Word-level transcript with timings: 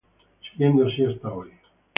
Siguiendo 0.49 0.87
así 0.87 1.05
hasta 1.05 1.31
hoy. 1.31 1.51